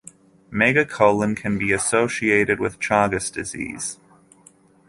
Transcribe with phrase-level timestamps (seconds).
[0.51, 3.99] Megacolon can be associated with Chagas disease.